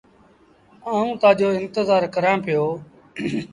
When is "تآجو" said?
1.21-1.49